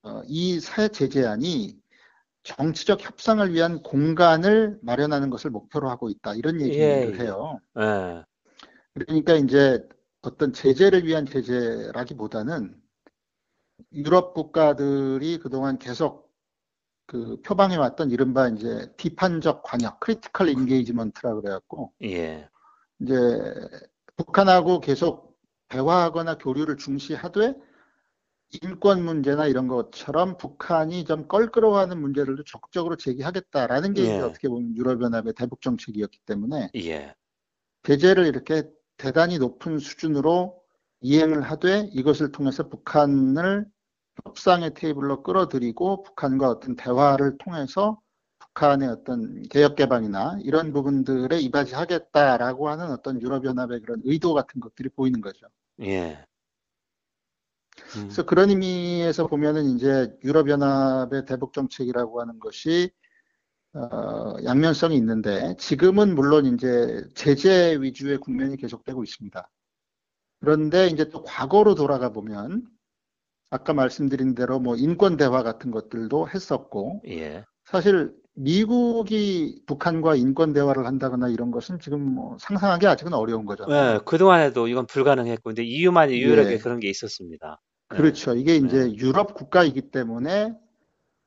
[0.04, 1.76] 어, 이 새 제재안이
[2.44, 7.58] 정치적 협상을 위한 공간을 마련하는 것을 목표로 하고 있다 이런 예, 얘기를 예, 해요.
[7.78, 8.24] 예,
[8.94, 9.86] 그러니까 이제
[10.22, 12.74] 어떤 제재를 위한 제재라기보다는
[13.92, 16.31] 유럽 국가들이 그동안 계속
[17.12, 22.48] 그 표방해 왔던 이른바 이제 비판적 관여, critical engagement라 그래갖고 예,
[23.00, 23.14] 이제
[24.16, 27.54] 북한하고 계속 대화하거나 교류를 중시하되
[28.62, 34.74] 인권 문제나 이런 것처럼 북한이 좀 껄끄러워하는 문제들도 적극적으로 제기하겠다라는 게 이제 예, 어떻게 보면
[34.74, 37.14] 유럽연합의 대북 정책이었기 때문에 예,
[37.82, 38.62] 제재를 이렇게
[38.96, 40.62] 대단히 높은 수준으로
[41.02, 43.66] 이행을 하되 이것을 통해서 북한을
[44.24, 48.00] 협상의 테이블로 끌어들이고 북한과 어떤 대화를 통해서
[48.38, 55.20] 북한의 어떤 개혁 개방이나 이런 부분들에 이바지하겠다라고 하는 어떤 유럽연합의 그런 의도 같은 것들이 보이는
[55.20, 55.46] 거죠.
[55.80, 56.24] 예,
[57.96, 62.90] 음, 그래서 그런 의미에서 보면은 이제 유럽연합의 대북 정책이라고 하는 것이
[63.74, 69.50] 어, 양면성이 있는데 지금은 물론 이제 제재 위주의 국면이 계속되고 있습니다.
[70.40, 72.66] 그런데 이제 또 과거로 돌아가 보면
[73.52, 80.86] 아까 말씀드린 대로 뭐 인권 대화 같은 것들도 했었고 예, 사실 미국이 북한과 인권 대화를
[80.86, 84.00] 한다거나 이런 것은 지금 뭐 상상하기 아직은 어려운 예, 거잖아요.
[84.04, 87.60] 그동안에도 이건 불가능했고, 근데 EU만이 유일하게 예, 그런 게 있었습니다.
[87.92, 88.34] 예, 그렇죠.
[88.34, 90.54] 이게 예, 이제 유럽 국가이기 때문에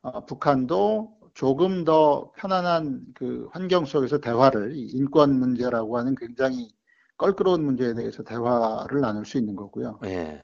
[0.01, 6.69] 어, 북한도 조금 더 편안한 그 환경 속에서 대화를 이 인권 문제라고 하는 굉장히
[7.17, 9.99] 껄끄러운 문제에 대해서 대화를 나눌 수 있는 거고요.
[10.05, 10.41] 예,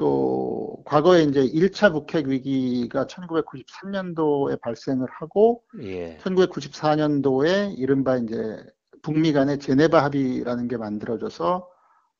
[0.00, 8.64] 또 과거에 이제 1차 북핵 위기가 1993년도에 발생을 하고 예, 1994년도에 이른바 이제
[9.02, 11.68] 북미 간의 제네바 합의라는 게 만들어져서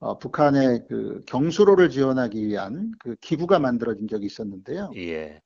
[0.01, 4.93] 어, 북한의 그 경수로를 지원하기 위한 그 기구가 만들어진 적이 있었는데요.
[4.97, 5.41] 예,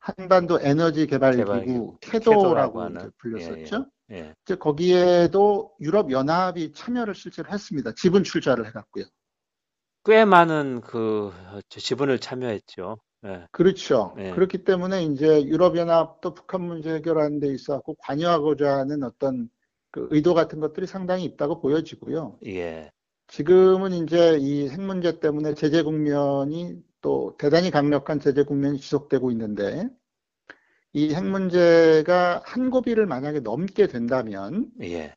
[0.00, 3.86] 한반도 에너지 개발 개발 기구 캐도라고 하는, 예, 예, 불렸었죠.
[4.10, 4.34] 예.
[4.44, 7.92] 이제 거기에도 유럽 연합이 참여를 실제로 했습니다.
[7.96, 9.04] 지분 출자를 해갖고요.
[10.06, 12.98] 꽤 많은 그저 지분을 참여했죠.
[13.26, 14.14] 예, 그렇죠.
[14.18, 19.48] 예, 그렇기 때문에 이제 유럽연합도 북한 문제 해결하는 데 있어서 관여하고자 하는 어떤
[19.90, 22.38] 그 의도 같은 것들이 상당히 있다고 보여지고요.
[22.46, 22.90] 예,
[23.28, 29.88] 지금은 이제 이 핵 문제 때문에 제재 국면이 또 대단히 강력한 제재 국면이 지속되고 있는데
[30.94, 35.14] 이 핵 문제가 한 고비를 만약에 넘게 된다면 예,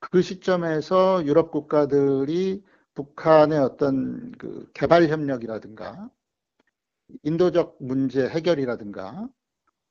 [0.00, 2.62] 그 시점에서 유럽 국가들이
[2.94, 6.10] 북한의 어떤 그 개발 협력이라든가
[7.22, 9.28] 인도적 문제 해결이라든가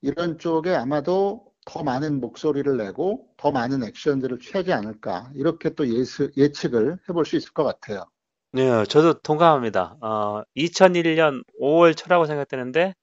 [0.01, 6.31] 이런 쪽에 아마도 더 많은 목소리를 내고 더 많은 액션들을 취하지 않을까 이렇게 또 예,
[6.35, 8.05] 예측을 해볼 수 있을 것 같아요.
[8.53, 9.97] 네, 저도 동감합니다.
[10.01, 12.93] 어, 2001년 5월 초라고 생각되는데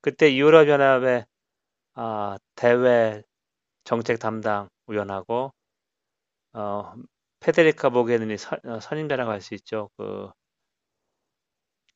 [0.00, 1.26] 그때 유럽연합의
[1.94, 3.22] 아, 대외
[3.84, 5.52] 정책 담당 위원하고
[6.52, 6.92] 어,
[7.40, 7.90] 페데리카
[8.38, 9.90] 선, 어, 선임자라고 할 수 있죠.
[9.96, 10.30] 그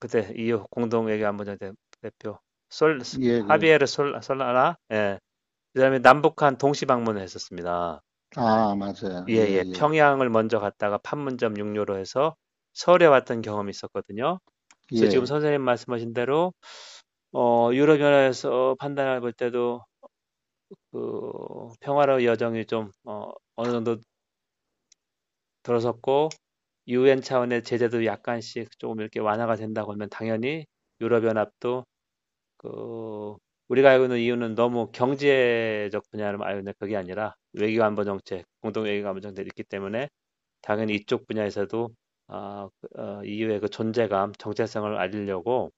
[0.00, 2.38] 그때 EU 공동 외교안보전 대- 대표
[2.70, 5.18] 솔 예, 그, 하비에르 솔 솔라나 예.
[5.74, 8.02] 그다음에 남북한 동시 방문을 했었습니다.
[8.36, 9.28] 아, 맞아요.
[9.28, 9.64] 예, 예, 예.
[9.64, 12.36] 예, 평양을 먼저 갔다가 판문점 육로로 해서
[12.72, 14.38] 서울에 왔던 경험이 있었거든요.
[14.96, 16.54] 그래서 지금 예, 선생님 말씀하신 대로
[17.32, 19.82] 어, 유럽연합에서 판단해 볼 때도
[20.90, 23.96] 그 평화로운 여정이 좀 어, 어느 정도
[25.62, 26.30] 들어섰고
[26.88, 30.66] 유엔 차원의 제재도 약간씩 조금 이렇게 완화가 된다고 하면 당연히
[31.00, 31.84] 유럽연합도
[32.58, 33.36] 그
[33.68, 39.20] 우리가 알고 있는 이유는 너무 경제적 분야를 알고 있는데 그게 아니라 외교안보 정책, 공동 외교안보
[39.20, 40.08] 정책이 있기 때문에
[40.62, 41.90] 당연히 이쪽 분야에서도
[42.28, 45.72] 어, 어, EU의 그 존재감, 정체성을 알리려고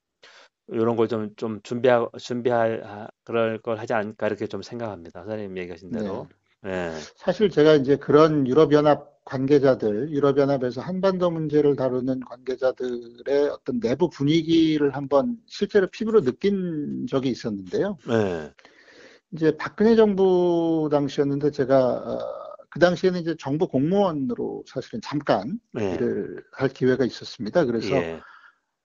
[0.69, 5.25] 이런 걸 좀, 좀 준비하, 준비할, 그럴 걸 하지 않을까 이렇게 좀 생각합니다.
[5.25, 6.27] 선생님 얘기하신 대로.
[6.27, 6.44] 네.
[6.65, 14.95] 예, 사실 제가 이제 그런 유럽연합 관계자들, 유럽연합에서 한반도 문제를 다루는 관계자들의 어떤 내부 분위기를
[14.95, 17.97] 한번 실제로 피부로 느낀 적이 있었는데요.
[18.11, 18.53] 예,
[19.33, 22.19] 이제 박근혜 정부 당시였는데 제가 어,
[22.71, 27.65] 그 당시에는 이제 정부 공무원으로 사실은 잠깐 예, 일을 할 기회가 있었습니다.
[27.65, 28.21] 그래서 예,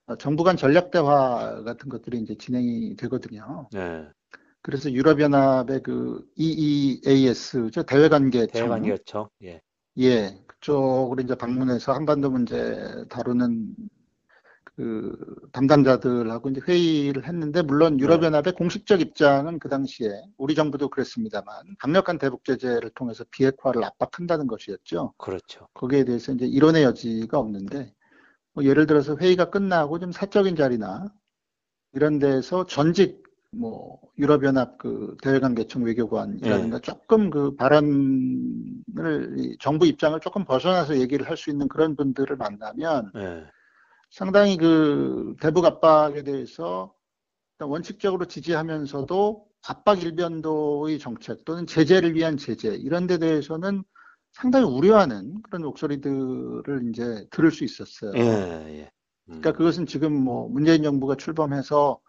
[0.06, 3.68] 어, 정부 간 전략 대화 같은 것들이 이제 진행이 되거든요.
[3.74, 4.08] 예.
[4.62, 9.60] 그래서 유럽연합의 그 EEAS, 저 대외관계청, 대외관계청, 예,
[9.98, 13.74] 예, 그쪽으로 이제 방문해서 한반도 문제 다루는
[14.76, 15.16] 그
[15.52, 18.04] 담당자들하고 이제 회의를 했는데, 물론 네.
[18.04, 25.14] 유럽연합의 공식적 입장은 그 당시에 우리 정부도 그랬습니다만, 강력한 대북 제재를 통해서 비핵화를 압박한다는 것이었죠.
[25.18, 25.68] 그렇죠.
[25.74, 27.92] 거기에 대해서 이제 이론의 여지가 없는데,
[28.52, 31.06] 뭐 예를 들어서 회의가 끝나고 좀 사적인 자리나
[31.92, 40.44] 이런 데서 전직 뭐 유럽연합 그 대외관계청 외교관이라든가 조금 그 발언을 이 정부 입장을 조금
[40.44, 43.44] 벗어나서 얘기를 할 수 있는 그런 분들을 만나면 예,
[44.10, 46.94] 상당히 그 대북 압박에 대해서
[47.60, 53.82] 원칙적으로 지지하면서도 압박 일변도의 정책 또는 제재를 위한 제재 이런 데 대해서는
[54.32, 58.12] 상당히 우려하는 그런 목소리들을 이제 들을 수 있었어요.
[58.16, 58.20] 예,
[58.80, 58.82] 예.
[59.28, 62.00] 음, 그러니까 그것은 지금 뭐 문재인 정부가 출범해서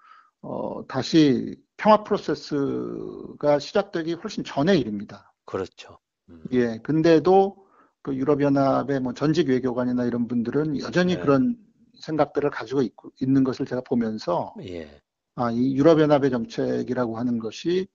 [0.41, 5.33] 어, 다시 평화 프로세스가 시작되기 훨씬 전의 일입니다.
[5.45, 5.99] 그렇죠.
[6.29, 7.65] 음, 예, 근데도
[8.01, 11.19] 그 유럽연합의 뭐 전직 외교관이나 이런 분들은 여전히 네.
[11.19, 11.57] 그런
[11.99, 15.01] 생각들을 가지고 있고, 있는 것을 제가 보면서 예,
[15.35, 17.87] 아, 이 유럽연합의 정책이라고 하는 것이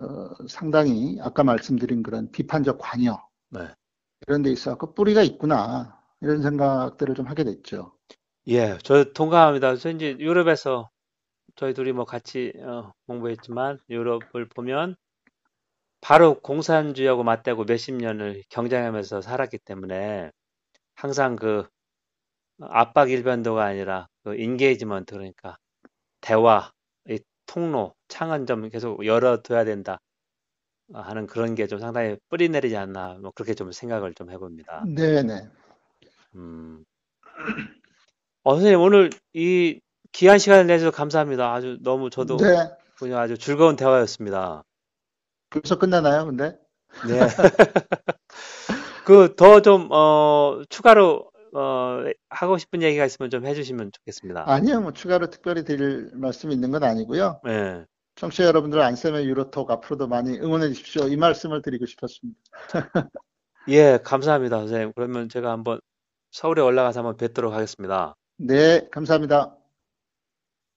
[0.00, 3.60] 어, 상당히 아까 말씀드린 그런 비판적 관여 네.
[4.26, 7.92] 이런 데 있어 서 뿌리가 있구나 이런 생각들을 좀 하게 됐죠.
[8.48, 9.76] 예, 저 동감합니다.
[9.76, 10.90] 저 이제 유럽에서
[11.56, 14.96] 저희 둘이 뭐 같이 어, 공부했지만 유럽을 보면
[16.00, 20.30] 바로 공산주의하고 맞대고 몇십 년을 경쟁하면서 살았기 때문에
[20.94, 21.66] 항상 그
[22.60, 25.56] 압박 일변도가 아니라 그 engagement 그러니까
[26.20, 26.72] 대화,
[27.08, 29.98] 이 통로, 창은 좀 계속 열어둬야 된다
[30.92, 34.84] 하는 그런 게 좀 상당히 뿌리 내리지 않나 뭐 그렇게 좀 생각을 좀 해봅니다.
[34.86, 35.48] 네네.
[36.36, 36.84] 음.
[38.44, 39.80] 어, 선생님 오늘 이
[40.12, 41.52] 귀한 시간을 내주셔서 감사합니다.
[41.52, 42.70] 아주 너무 저도 네.
[42.98, 44.62] 그냥 아주 즐거운 대화였습니다.
[45.50, 46.56] 벌써 끝나나요, 근데?
[47.08, 47.20] 네.
[49.04, 54.44] 그 더 좀 어, 추가로 어, 하고 싶은 얘기가 있으면 좀 해주시면 좋겠습니다.
[54.50, 57.40] 아니요, 뭐 추가로 특별히 드릴 말씀이 있는 건 아니고요.
[57.44, 57.84] 네.
[58.16, 61.06] 청취자 여러분들 안쌤의 유로톡 앞으로도 많이 응원해 주십시오.
[61.08, 62.38] 이 말씀을 드리고 싶었습니다.
[63.68, 64.92] 예, 감사합니다, 선생님.
[64.94, 65.80] 그러면 제가 한번
[66.30, 68.14] 서울에 올라가서 한번 뵙도록 하겠습니다.
[68.38, 69.55] 네, 감사합니다.